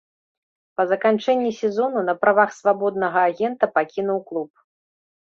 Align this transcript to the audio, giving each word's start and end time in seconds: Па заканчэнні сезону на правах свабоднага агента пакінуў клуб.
Па 0.79 0.83
заканчэнні 0.91 1.51
сезону 1.57 1.99
на 2.07 2.15
правах 2.23 2.55
свабоднага 2.61 3.19
агента 3.33 3.65
пакінуў 3.77 4.19
клуб. 4.31 4.49